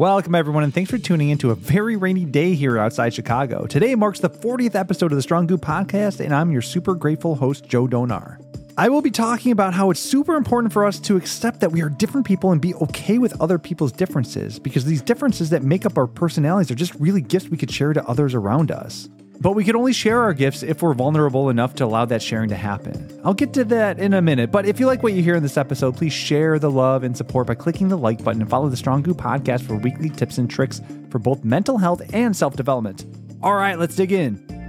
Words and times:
Welcome, 0.00 0.34
everyone, 0.34 0.64
and 0.64 0.72
thanks 0.72 0.90
for 0.90 0.96
tuning 0.96 1.28
in 1.28 1.36
to 1.36 1.50
a 1.50 1.54
very 1.54 1.94
rainy 1.94 2.24
day 2.24 2.54
here 2.54 2.78
outside 2.78 3.12
Chicago. 3.12 3.66
Today 3.66 3.94
marks 3.94 4.18
the 4.18 4.30
40th 4.30 4.74
episode 4.74 5.12
of 5.12 5.16
the 5.16 5.20
Strong 5.20 5.48
Group 5.48 5.60
podcast, 5.60 6.24
and 6.24 6.34
I'm 6.34 6.50
your 6.50 6.62
super 6.62 6.94
grateful 6.94 7.34
host, 7.34 7.66
Joe 7.66 7.86
Donar. 7.86 8.38
I 8.78 8.88
will 8.88 9.02
be 9.02 9.10
talking 9.10 9.52
about 9.52 9.74
how 9.74 9.90
it's 9.90 10.00
super 10.00 10.36
important 10.36 10.72
for 10.72 10.86
us 10.86 10.98
to 11.00 11.18
accept 11.18 11.60
that 11.60 11.72
we 11.72 11.82
are 11.82 11.90
different 11.90 12.26
people 12.26 12.50
and 12.50 12.62
be 12.62 12.74
okay 12.76 13.18
with 13.18 13.38
other 13.42 13.58
people's 13.58 13.92
differences, 13.92 14.58
because 14.58 14.86
these 14.86 15.02
differences 15.02 15.50
that 15.50 15.64
make 15.64 15.84
up 15.84 15.98
our 15.98 16.06
personalities 16.06 16.70
are 16.70 16.76
just 16.76 16.94
really 16.94 17.20
gifts 17.20 17.50
we 17.50 17.58
could 17.58 17.70
share 17.70 17.92
to 17.92 18.02
others 18.08 18.32
around 18.34 18.70
us. 18.70 19.06
But 19.40 19.52
we 19.52 19.64
can 19.64 19.74
only 19.74 19.94
share 19.94 20.20
our 20.20 20.34
gifts 20.34 20.62
if 20.62 20.82
we're 20.82 20.92
vulnerable 20.92 21.48
enough 21.48 21.74
to 21.76 21.84
allow 21.86 22.04
that 22.04 22.22
sharing 22.22 22.50
to 22.50 22.56
happen. 22.56 23.20
I'll 23.24 23.32
get 23.32 23.54
to 23.54 23.64
that 23.64 23.98
in 23.98 24.12
a 24.12 24.20
minute, 24.20 24.50
but 24.50 24.66
if 24.66 24.78
you 24.78 24.86
like 24.86 25.02
what 25.02 25.14
you 25.14 25.22
hear 25.22 25.34
in 25.34 25.42
this 25.42 25.56
episode, 25.56 25.96
please 25.96 26.12
share 26.12 26.58
the 26.58 26.70
love 26.70 27.04
and 27.04 27.16
support 27.16 27.46
by 27.46 27.54
clicking 27.54 27.88
the 27.88 27.96
like 27.96 28.22
button 28.22 28.42
and 28.42 28.50
follow 28.50 28.68
the 28.68 28.76
Strong 28.76 29.02
Group 29.02 29.16
podcast 29.16 29.62
for 29.62 29.76
weekly 29.76 30.10
tips 30.10 30.36
and 30.36 30.50
tricks 30.50 30.82
for 31.08 31.18
both 31.18 31.42
mental 31.42 31.78
health 31.78 32.02
and 32.12 32.36
self 32.36 32.54
development. 32.54 33.06
All 33.42 33.54
right, 33.54 33.78
let's 33.78 33.96
dig 33.96 34.12
in. 34.12 34.59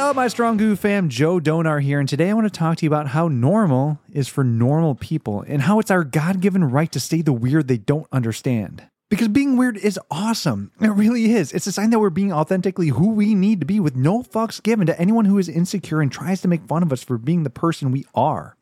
Up, 0.00 0.16
my 0.16 0.28
Strong 0.28 0.56
Goo 0.56 0.76
fam? 0.76 1.10
Joe 1.10 1.38
Donar 1.38 1.82
here, 1.82 2.00
and 2.00 2.08
today 2.08 2.30
I 2.30 2.32
want 2.32 2.46
to 2.46 2.58
talk 2.58 2.78
to 2.78 2.86
you 2.86 2.88
about 2.88 3.08
how 3.08 3.28
normal 3.28 4.00
is 4.10 4.28
for 4.28 4.42
normal 4.42 4.94
people 4.94 5.44
and 5.46 5.60
how 5.60 5.78
it's 5.78 5.90
our 5.90 6.04
God 6.04 6.40
given 6.40 6.64
right 6.64 6.90
to 6.92 6.98
say 6.98 7.20
the 7.20 7.34
weird 7.34 7.68
they 7.68 7.76
don't 7.76 8.06
understand. 8.10 8.88
Because 9.10 9.28
being 9.28 9.58
weird 9.58 9.76
is 9.76 10.00
awesome. 10.10 10.72
It 10.80 10.88
really 10.88 11.32
is. 11.32 11.52
It's 11.52 11.66
a 11.66 11.72
sign 11.72 11.90
that 11.90 11.98
we're 11.98 12.08
being 12.08 12.32
authentically 12.32 12.88
who 12.88 13.10
we 13.10 13.34
need 13.34 13.60
to 13.60 13.66
be 13.66 13.78
with 13.78 13.94
no 13.94 14.22
fucks 14.22 14.62
given 14.62 14.86
to 14.86 14.98
anyone 14.98 15.26
who 15.26 15.36
is 15.36 15.50
insecure 15.50 16.00
and 16.00 16.10
tries 16.10 16.40
to 16.42 16.48
make 16.48 16.64
fun 16.66 16.82
of 16.82 16.92
us 16.92 17.04
for 17.04 17.18
being 17.18 17.42
the 17.42 17.50
person 17.50 17.92
we 17.92 18.06
are. 18.14 18.56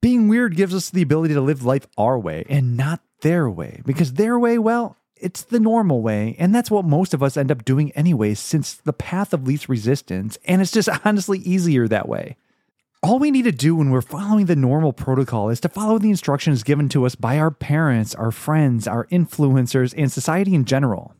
Being 0.00 0.28
weird 0.28 0.54
gives 0.54 0.74
us 0.74 0.90
the 0.90 1.02
ability 1.02 1.34
to 1.34 1.40
live 1.40 1.64
life 1.64 1.88
our 1.98 2.16
way 2.16 2.44
and 2.48 2.76
not 2.76 3.00
their 3.22 3.50
way. 3.50 3.82
Because 3.84 4.12
their 4.12 4.38
way, 4.38 4.56
well, 4.56 4.96
it's 5.18 5.42
the 5.42 5.60
normal 5.60 6.02
way, 6.02 6.36
and 6.38 6.54
that's 6.54 6.70
what 6.70 6.84
most 6.84 7.14
of 7.14 7.22
us 7.22 7.36
end 7.36 7.50
up 7.50 7.64
doing 7.64 7.90
anyway, 7.92 8.34
since 8.34 8.74
the 8.74 8.92
path 8.92 9.32
of 9.32 9.46
least 9.46 9.68
resistance, 9.68 10.38
and 10.44 10.60
it's 10.60 10.70
just 10.70 10.88
honestly 11.04 11.38
easier 11.40 11.88
that 11.88 12.08
way. 12.08 12.36
All 13.02 13.18
we 13.18 13.30
need 13.30 13.44
to 13.44 13.52
do 13.52 13.76
when 13.76 13.90
we're 13.90 14.00
following 14.00 14.46
the 14.46 14.56
normal 14.56 14.92
protocol 14.92 15.48
is 15.50 15.60
to 15.60 15.68
follow 15.68 15.98
the 15.98 16.10
instructions 16.10 16.62
given 16.62 16.88
to 16.88 17.06
us 17.06 17.14
by 17.14 17.38
our 17.38 17.50
parents, 17.50 18.14
our 18.14 18.32
friends, 18.32 18.88
our 18.88 19.06
influencers, 19.06 19.94
and 19.96 20.10
society 20.10 20.54
in 20.54 20.64
general. 20.64 21.14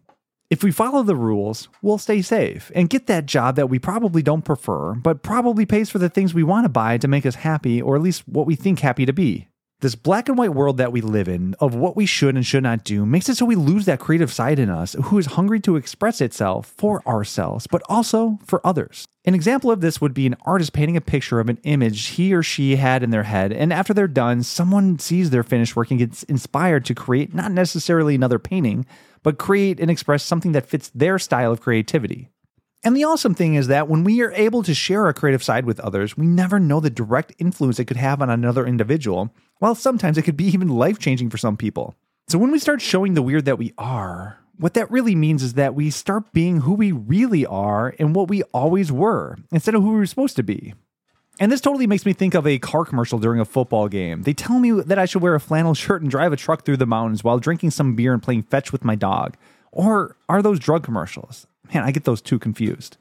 If 0.49 0.63
we 0.63 0.71
follow 0.71 1.03
the 1.03 1.17
rules, 1.17 1.69
we'll 1.83 1.99
stay 1.99 2.23
safe 2.23 2.71
and 2.75 2.89
get 2.89 3.09
that 3.09 3.27
job 3.27 3.57
that 3.57 3.69
we 3.69 3.79
probably 3.79 4.23
don't 4.23 4.45
prefer, 4.45 4.95
but 4.95 5.23
probably 5.23 5.67
pays 5.67 5.91
for 5.91 5.99
the 5.99 6.09
things 6.09 6.35
we 6.35 6.45
want 6.45 6.65
to 6.65 6.69
buy 6.69 6.99
to 6.99 7.09
make 7.09 7.27
us 7.27 7.37
happy, 7.37 7.83
or 7.83 7.97
at 7.97 8.03
least 8.03 8.29
what 8.29 8.47
we 8.47 8.55
think 8.55 8.81
happy 8.81 9.05
to 9.07 9.13
be. 9.13 9.49
This 9.81 9.95
black 9.95 10.31
and 10.31 10.39
white 10.39 10.55
world 10.55 10.79
that 10.79 10.91
we 10.91 11.03
live 11.03 11.29
in 11.29 11.55
of 11.61 11.75
what 11.75 11.97
we 11.97 12.07
should 12.07 12.35
and 12.35 12.47
should 12.47 12.63
not 12.63 12.83
do 12.83 13.05
makes 13.05 13.29
it 13.29 13.35
so 13.35 13.45
we 13.45 13.57
lose 13.57 13.85
that 13.85 14.01
creative 14.01 14.33
side 14.33 14.59
in 14.59 14.71
us 14.71 14.97
who 15.05 15.19
is 15.19 15.27
hungry 15.27 15.61
to 15.61 15.77
express 15.77 16.23
itself 16.23 16.73
for 16.79 17.07
ourselves, 17.07 17.67
but 17.67 17.83
also 17.87 18.39
for 18.47 18.67
others. 18.67 19.07
An 19.27 19.35
example 19.35 19.71
of 19.71 19.83
this 19.83 20.01
would 20.01 20.15
be 20.15 20.27
an 20.27 20.37
artist 20.47 20.73
painting 20.73 20.97
a 20.97 21.03
picture 21.03 21.41
of 21.41 21.51
an 21.51 21.59
image 21.65 22.07
he 22.07 22.33
or 22.33 22.43
she 22.43 22.77
had 22.77 23.03
in 23.03 23.11
their 23.11 23.25
head, 23.25 23.53
and 23.53 23.71
after 23.71 23.93
they're 23.93 24.09
done, 24.09 24.43
someone 24.43 24.99
sees 24.99 25.29
their 25.29 25.43
finished 25.43 25.77
work 25.77 25.91
and 25.91 25.99
gets 25.99 26.23
inspired 26.23 26.87
to 26.87 26.95
create 26.95 27.35
not 27.35 27.53
necessarily 27.53 28.15
another 28.15 28.39
painting, 28.39 28.87
but 29.23 29.37
create 29.37 29.79
and 29.79 29.91
express 29.91 30.23
something 30.23 30.53
that 30.53 30.67
fits 30.67 30.91
their 30.95 31.19
style 31.19 31.53
of 31.53 31.61
creativity. 31.61 32.31
And 32.83 32.97
the 32.97 33.05
awesome 33.05 33.35
thing 33.35 33.57
is 33.57 33.67
that 33.67 33.89
when 33.89 34.05
we 34.05 34.23
are 34.23 34.33
able 34.33 34.63
to 34.63 34.73
share 34.73 35.07
our 35.07 35.13
creative 35.13 35.43
side 35.43 35.67
with 35.67 35.81
others, 35.81 36.17
we 36.17 36.27
never 36.27 36.61
know 36.61 36.81
the 36.81 36.89
direct 36.89 37.35
influence 37.39 37.79
it 37.79 37.87
could 37.87 37.97
have 37.97 38.23
on 38.23 38.31
another 38.31 38.65
individual, 38.65 39.35
while 39.59 39.75
sometimes 39.75 40.19
it 40.19 40.23
could 40.23 40.37
be 40.37 40.47
even 40.47 40.69
life 40.69 40.99
changing 40.99 41.31
for 41.31 41.39
some 41.39 41.57
people. 41.57 41.95
So 42.29 42.39
when 42.39 42.51
we 42.51 42.59
start 42.59 42.83
showing 42.83 43.15
the 43.15 43.23
weird 43.23 43.45
that 43.45 43.59
we 43.59 43.73
are, 43.79 44.39
what 44.59 44.75
that 44.75 44.91
really 44.91 45.15
means 45.15 45.43
is 45.43 45.55
that 45.55 45.75
we 45.75 45.91
start 45.91 46.33
being 46.33 46.63
who 46.63 46.75
we 46.75 46.93
really 46.93 47.45
are 47.47 47.95
and 47.99 48.15
what 48.15 48.29
we 48.29 48.43
always 48.45 48.91
were, 48.91 49.37
instead 49.53 49.75
of 49.75 49.83
who 49.83 49.91
we 49.91 49.97
were 49.97 50.07
supposed 50.07 50.37
to 50.37 50.43
be. 50.43 50.75
And 51.39 51.53
this 51.53 51.61
totally 51.61 51.87
makes 51.87 52.07
me 52.07 52.15
think 52.15 52.35
of 52.35 52.47
a 52.47 52.59
car 52.59 52.87
commercial 52.87 53.19
during 53.19 53.41
a 53.41 53.45
football 53.45 53.89
game. 53.89 54.23
They 54.23 54.33
tell 54.33 54.59
me 54.59 54.71
that 54.71 54.99
I 54.99 55.05
should 55.05 55.21
wear 55.21 55.35
a 55.35 55.41
flannel 55.41 55.75
shirt 55.75 56.01
and 56.01 56.11
drive 56.11 56.33
a 56.33 56.37
truck 56.37 56.65
through 56.65 56.79
the 56.79 56.87
mountains 56.87 57.23
while 57.23 57.39
drinking 57.39 57.73
some 57.73 57.95
beer 57.95 58.15
and 58.15 58.23
playing 58.23 58.45
fetch 58.45 58.73
with 58.73 58.85
my 58.85 58.95
dog. 58.95 59.37
Or 59.71 60.17
are 60.29 60.41
those 60.41 60.59
drug 60.59 60.83
commercials? 60.83 61.47
Man, 61.75 61.83
I 61.83 61.91
get 61.91 62.05
those 62.05 62.23
two 62.23 62.39
confused. 62.39 62.97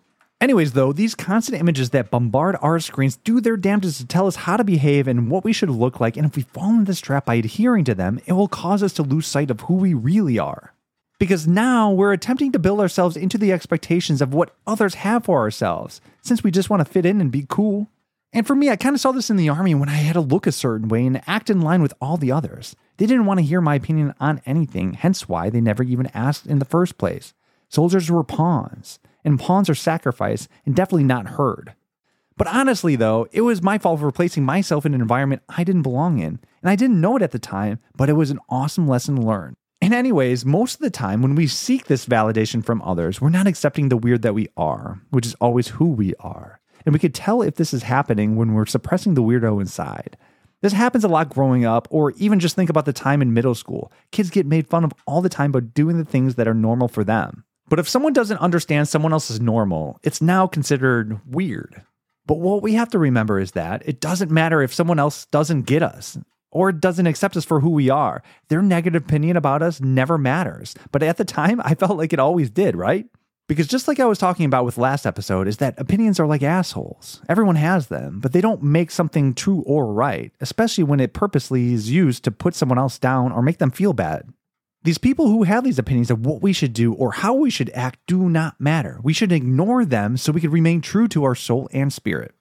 Anyways, 0.46 0.74
though, 0.74 0.94
these 0.94 1.16
constant 1.16 1.60
images 1.60 1.90
that 1.90 2.12
bombard 2.12 2.56
our 2.62 2.80
screens 2.80 3.18
do 3.18 3.42
their 3.42 3.58
damnedest 3.58 3.98
to 3.98 4.06
tell 4.06 4.28
us 4.28 4.36
how 4.36 4.58
to 4.58 4.64
behave 4.64 5.08
and 5.08 5.32
what 5.32 5.44
we 5.44 5.52
should 5.52 5.72
look 5.72 6.00
like, 6.00 6.16
and 6.16 6.24
if 6.28 6.36
we 6.36 6.44
fall 6.44 6.70
into 6.70 6.86
this 6.86 7.02
trap 7.02 7.26
by 7.26 7.34
adhering 7.34 7.84
to 7.86 7.96
them, 7.96 8.20
it 8.28 8.34
will 8.34 8.48
cause 8.48 8.84
us 8.84 8.94
to 8.94 9.02
lose 9.02 9.26
sight 9.26 9.50
of 9.50 9.62
who 9.62 9.74
we 9.74 9.96
really 9.96 10.38
are. 10.38 10.76
Because 11.18 11.48
now 11.48 11.90
we're 11.90 12.14
attempting 12.14 12.52
to 12.52 12.60
build 12.60 12.80
ourselves 12.80 13.18
into 13.18 13.40
the 13.40 13.52
expectations 13.52 14.22
of 14.22 14.36
what 14.36 14.54
others 14.68 14.94
have 14.94 15.26
for 15.26 15.40
ourselves, 15.40 16.00
since 16.22 16.44
we 16.44 16.52
just 16.52 16.70
want 16.70 16.86
to 16.86 16.94
fit 16.94 17.08
in 17.08 17.22
and 17.22 17.32
be 17.32 17.48
cool. 17.50 17.88
And 18.32 18.46
for 18.46 18.54
me, 18.54 18.70
I 18.70 18.76
kind 18.76 18.94
of 18.94 19.02
saw 19.02 19.12
this 19.12 19.32
in 19.32 19.38
the 19.38 19.50
army 19.50 19.74
when 19.74 19.90
I 19.90 19.94
had 19.94 20.14
to 20.14 20.22
look 20.22 20.46
a 20.46 20.52
certain 20.52 20.90
way 20.90 21.08
and 21.08 21.24
act 21.26 21.50
in 21.50 21.62
line 21.62 21.82
with 21.82 21.96
all 22.00 22.18
the 22.18 22.32
others. 22.32 22.76
They 22.98 23.08
didn't 23.08 23.26
want 23.26 23.40
to 23.40 23.46
hear 23.48 23.62
my 23.62 23.74
opinion 23.74 24.14
on 24.20 24.44
anything, 24.46 24.94
hence 24.94 25.28
why 25.28 25.50
they 25.50 25.60
never 25.60 25.82
even 25.82 26.12
asked 26.14 26.46
in 26.46 26.60
the 26.60 26.66
first 26.66 27.00
place. 27.00 27.34
Soldiers 27.68 28.12
were 28.12 28.24
pawns, 28.24 29.00
and 29.26 29.40
pawns 29.40 29.70
are 29.70 29.76
sacrificed 29.76 30.48
and 30.66 30.74
definitely 30.74 31.04
not 31.04 31.28
heard. 31.28 31.74
But 32.38 32.48
honestly, 32.48 32.96
though, 32.96 33.28
it 33.32 33.42
was 33.42 33.62
my 33.62 33.78
fault 33.78 34.00
for 34.00 34.12
placing 34.12 34.46
myself 34.46 34.86
in 34.86 34.94
an 34.94 35.02
environment 35.02 35.42
I 35.50 35.64
didn't 35.64 35.82
belong 35.82 36.20
in, 36.20 36.40
and 36.62 36.70
I 36.70 36.76
didn't 36.76 37.02
know 37.02 37.16
it 37.18 37.22
at 37.22 37.32
the 37.32 37.40
time, 37.40 37.80
but 37.96 38.10
it 38.10 38.14
was 38.14 38.30
an 38.30 38.40
awesome 38.50 38.88
lesson 38.88 39.26
learned. 39.26 39.56
And, 39.82 39.94
anyways, 39.94 40.46
most 40.46 40.76
of 40.76 40.82
the 40.82 40.90
time 40.90 41.22
when 41.22 41.36
we 41.36 41.48
seek 41.48 41.86
this 41.86 42.06
validation 42.06 42.64
from 42.64 42.82
others, 42.82 43.22
we're 43.22 43.30
not 43.30 43.48
accepting 43.48 43.90
the 43.90 43.98
weird 43.98 44.22
that 44.24 44.34
we 44.34 44.50
are, 44.58 45.02
which 45.12 45.26
is 45.26 45.36
always 45.36 45.70
who 45.70 45.86
we 45.86 46.14
are. 46.20 46.60
And 46.86 46.94
we 46.94 47.00
could 47.00 47.16
tell 47.16 47.42
if 47.42 47.56
this 47.56 47.74
is 47.74 47.84
happening 47.84 48.36
when 48.36 48.54
we're 48.54 48.66
suppressing 48.66 49.14
the 49.14 49.24
weirdo 49.24 49.62
inside. 49.62 50.18
This 50.62 50.74
happens 50.74 51.04
a 51.04 51.08
lot 51.08 51.30
growing 51.30 51.64
up, 51.64 51.88
or 51.90 52.12
even 52.18 52.40
just 52.40 52.56
think 52.56 52.70
about 52.70 52.86
the 52.86 52.94
time 52.94 53.22
in 53.22 53.34
middle 53.34 53.56
school. 53.56 53.92
Kids 54.12 54.30
get 54.30 54.46
made 54.46 54.68
fun 54.68 54.84
of 54.84 54.94
all 55.06 55.22
the 55.22 55.30
time 55.30 55.52
about 55.52 55.74
doing 55.74 55.98
the 55.98 56.06
things 56.06 56.36
that 56.36 56.48
are 56.48 56.54
normal 56.54 56.90
for 56.90 57.04
them. 57.04 57.45
But 57.68 57.80
if 57.80 57.90
someone 57.90 58.14
doesn't 58.14 58.38
understand 58.38 58.88
someone 58.88 59.14
else's 59.14 59.42
normal, 59.42 60.00
it's 60.04 60.22
now 60.22 60.48
considered 60.48 61.20
weird. 61.26 61.82
But 62.28 62.40
what 62.40 62.62
we 62.62 62.74
have 62.74 62.90
to 62.90 63.00
remember 63.00 63.40
is 63.40 63.52
that 63.52 63.88
it 63.88 64.00
doesn't 64.00 64.32
matter 64.32 64.62
if 64.62 64.74
someone 64.74 65.00
else 65.00 65.26
doesn't 65.28 65.64
get 65.64 65.84
us 65.84 66.18
or 66.52 66.72
doesn't 66.72 67.08
accept 67.08 67.36
us 67.36 67.46
for 67.46 67.60
who 67.60 67.70
we 67.70 67.90
are. 67.90 68.24
Their 68.48 68.62
negative 68.62 69.04
opinion 69.04 69.36
about 69.38 69.62
us 69.62 69.82
never 69.82 70.18
matters. 70.18 70.76
But 70.92 71.04
at 71.04 71.18
the 71.18 71.26
time, 71.26 71.62
I 71.64 71.76
felt 71.76 71.98
like 71.98 72.14
it 72.14 72.20
always 72.20 72.50
did, 72.50 72.76
right? 72.76 73.06
Because 73.48 73.68
just 73.68 73.88
like 73.88 74.00
I 74.00 74.06
was 74.06 74.18
talking 74.18 74.46
about 74.46 74.66
with 74.66 74.80
last 74.80 75.06
episode, 75.06 75.48
is 75.48 75.58
that 75.58 75.80
opinions 75.80 76.20
are 76.20 76.26
like 76.26 76.42
assholes. 76.42 77.22
Everyone 77.30 77.58
has 77.58 77.88
them, 77.88 78.20
but 78.20 78.32
they 78.32 78.42
don't 78.42 78.64
make 78.64 78.90
something 78.90 79.36
true 79.36 79.64
or 79.68 79.94
right, 79.94 80.32
especially 80.42 80.84
when 80.84 81.00
it 81.00 81.14
purposely 81.14 81.74
is 81.74 81.92
used 81.92 82.24
to 82.24 82.32
put 82.32 82.56
someone 82.56 82.80
else 82.80 82.98
down 82.98 83.32
or 83.32 83.44
make 83.44 83.60
them 83.60 83.70
feel 83.70 83.94
bad. 83.94 84.28
These 84.86 85.00
people 85.00 85.30
who 85.30 85.42
have 85.42 85.64
these 85.64 85.80
opinions 85.80 86.12
of 86.12 86.28
what 86.28 86.44
we 86.44 86.54
should 86.54 86.72
do 86.72 86.94
or 86.94 87.14
how 87.14 87.34
we 87.34 87.50
should 87.50 87.72
act 87.74 87.98
do 88.06 88.30
not 88.30 88.62
matter. 88.62 89.00
We 89.02 89.14
should 89.14 89.32
ignore 89.32 89.84
them 89.84 90.16
so 90.16 90.32
we 90.32 90.42
can 90.42 90.52
remain 90.52 90.80
true 90.80 91.08
to 91.08 91.24
our 91.24 91.34
soul 91.34 91.68
and 91.74 91.92
spirit. 91.92 92.36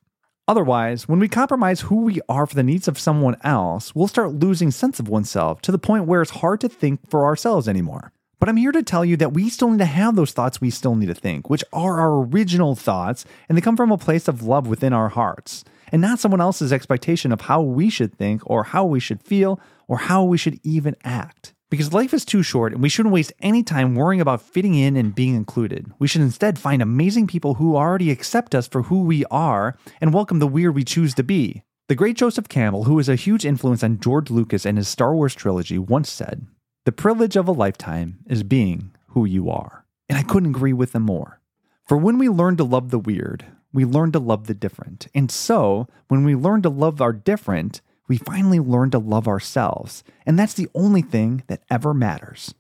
Otherwise, 0.46 1.08
when 1.08 1.18
we 1.18 1.26
compromise 1.26 1.80
who 1.80 2.02
we 2.02 2.20
are 2.28 2.44
for 2.44 2.54
the 2.54 2.62
needs 2.62 2.86
of 2.86 2.98
someone 2.98 3.38
else, 3.42 3.94
we'll 3.94 4.08
start 4.08 4.34
losing 4.34 4.70
sense 4.70 5.00
of 5.00 5.08
oneself 5.08 5.62
to 5.62 5.72
the 5.72 5.78
point 5.78 6.04
where 6.04 6.20
it's 6.20 6.32
hard 6.32 6.60
to 6.60 6.68
think 6.68 7.08
for 7.08 7.24
ourselves 7.24 7.66
anymore. 7.66 8.12
But 8.38 8.50
I'm 8.50 8.58
here 8.58 8.72
to 8.72 8.82
tell 8.82 9.06
you 9.06 9.16
that 9.16 9.32
we 9.32 9.48
still 9.48 9.70
need 9.70 9.78
to 9.78 9.86
have 9.86 10.14
those 10.14 10.32
thoughts 10.32 10.60
we 10.60 10.68
still 10.68 10.96
need 10.96 11.06
to 11.06 11.14
think, 11.14 11.48
which 11.48 11.64
are 11.72 11.98
our 11.98 12.26
original 12.26 12.74
thoughts, 12.74 13.24
and 13.48 13.56
they 13.56 13.62
come 13.62 13.78
from 13.78 13.90
a 13.90 13.96
place 13.96 14.28
of 14.28 14.42
love 14.42 14.66
within 14.66 14.92
our 14.92 15.08
hearts, 15.08 15.64
and 15.90 16.02
not 16.02 16.18
someone 16.18 16.42
else's 16.42 16.74
expectation 16.74 17.32
of 17.32 17.40
how 17.40 17.62
we 17.62 17.88
should 17.88 18.12
think, 18.18 18.42
or 18.44 18.64
how 18.64 18.84
we 18.84 19.00
should 19.00 19.22
feel, 19.22 19.58
or 19.88 19.96
how 19.96 20.24
we 20.24 20.36
should 20.36 20.60
even 20.62 20.94
act. 21.04 21.53
Because 21.74 21.92
life 21.92 22.14
is 22.14 22.24
too 22.24 22.44
short 22.44 22.72
and 22.72 22.80
we 22.80 22.88
shouldn't 22.88 23.12
waste 23.12 23.32
any 23.40 23.64
time 23.64 23.96
worrying 23.96 24.20
about 24.20 24.40
fitting 24.40 24.76
in 24.76 24.96
and 24.96 25.12
being 25.12 25.34
included. 25.34 25.90
We 25.98 26.06
should 26.06 26.20
instead 26.20 26.56
find 26.56 26.80
amazing 26.80 27.26
people 27.26 27.54
who 27.54 27.74
already 27.74 28.12
accept 28.12 28.54
us 28.54 28.68
for 28.68 28.82
who 28.82 29.02
we 29.02 29.24
are 29.24 29.76
and 30.00 30.14
welcome 30.14 30.38
the 30.38 30.46
weird 30.46 30.76
we 30.76 30.84
choose 30.84 31.14
to 31.14 31.24
be. 31.24 31.64
The 31.88 31.96
great 31.96 32.16
Joseph 32.16 32.46
Campbell, 32.46 32.84
who 32.84 32.94
was 32.94 33.08
a 33.08 33.16
huge 33.16 33.44
influence 33.44 33.82
on 33.82 33.98
George 33.98 34.30
Lucas 34.30 34.64
and 34.64 34.78
his 34.78 34.86
Star 34.86 35.16
Wars 35.16 35.34
trilogy, 35.34 35.76
once 35.76 36.12
said, 36.12 36.46
The 36.84 36.92
privilege 36.92 37.34
of 37.34 37.48
a 37.48 37.50
lifetime 37.50 38.20
is 38.28 38.44
being 38.44 38.94
who 39.08 39.24
you 39.24 39.50
are. 39.50 39.84
And 40.08 40.16
I 40.16 40.22
couldn't 40.22 40.54
agree 40.54 40.72
with 40.72 40.94
him 40.94 41.02
more. 41.02 41.40
For 41.88 41.96
when 41.96 42.18
we 42.18 42.28
learn 42.28 42.56
to 42.58 42.62
love 42.62 42.90
the 42.90 43.00
weird, 43.00 43.46
we 43.72 43.84
learn 43.84 44.12
to 44.12 44.20
love 44.20 44.46
the 44.46 44.54
different. 44.54 45.08
And 45.12 45.28
so, 45.28 45.88
when 46.06 46.22
we 46.22 46.36
learn 46.36 46.62
to 46.62 46.70
love 46.70 47.00
our 47.00 47.12
different, 47.12 47.80
we 48.08 48.18
finally 48.18 48.60
learn 48.60 48.90
to 48.90 48.98
love 48.98 49.26
ourselves. 49.28 50.04
And 50.26 50.38
that's 50.38 50.54
the 50.54 50.68
only 50.74 51.02
thing 51.02 51.42
that 51.46 51.62
ever 51.70 51.94
matters. 51.94 52.54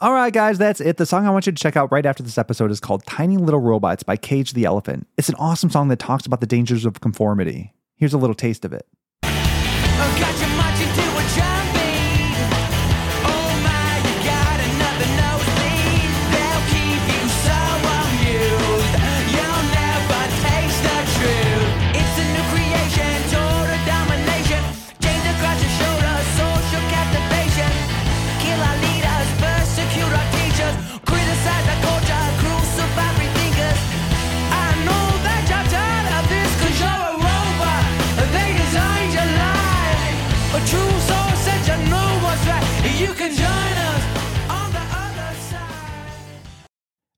All 0.00 0.12
right, 0.12 0.32
guys, 0.32 0.58
that's 0.58 0.80
it. 0.80 0.96
The 0.96 1.06
song 1.06 1.26
I 1.26 1.30
want 1.30 1.46
you 1.46 1.52
to 1.52 1.62
check 1.62 1.76
out 1.76 1.92
right 1.92 2.04
after 2.04 2.22
this 2.22 2.36
episode 2.36 2.70
is 2.70 2.80
called 2.80 3.06
Tiny 3.06 3.36
Little 3.36 3.60
Robots 3.60 4.02
by 4.02 4.16
Cage 4.16 4.52
the 4.52 4.64
Elephant. 4.64 5.06
It's 5.16 5.28
an 5.28 5.36
awesome 5.36 5.70
song 5.70 5.88
that 5.88 5.98
talks 5.98 6.26
about 6.26 6.40
the 6.40 6.46
dangers 6.46 6.84
of 6.84 7.00
conformity. 7.00 7.74
Here's 7.96 8.12
a 8.12 8.18
little 8.18 8.34
taste 8.34 8.64
of 8.64 8.72
it. 8.72 8.86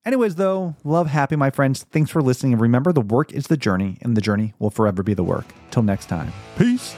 Anyways, 0.06 0.37
though, 0.37 0.76
love 0.85 1.08
happy, 1.08 1.35
my 1.35 1.50
friends. 1.50 1.85
Thanks 1.91 2.12
for 2.12 2.23
listening. 2.23 2.53
And 2.53 2.62
remember, 2.62 2.93
the 2.93 3.00
work 3.00 3.32
is 3.32 3.49
the 3.49 3.56
journey, 3.56 3.99
and 4.03 4.17
the 4.17 4.20
journey 4.20 4.55
will 4.61 4.70
forever 4.70 5.03
be 5.03 5.14
the 5.14 5.25
work. 5.25 5.47
Till 5.73 5.82
next 5.82 6.06
time. 6.06 6.32
Peace. 6.56 6.94